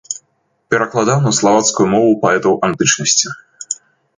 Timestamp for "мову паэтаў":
1.93-2.59